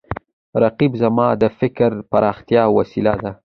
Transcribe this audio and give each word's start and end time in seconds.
رقیب 0.63 0.91
زما 1.01 1.27
د 1.41 1.43
فکر 1.59 1.89
د 1.97 2.01
پراختیا 2.11 2.63
وسیله 2.77 3.13
ده 3.21 3.31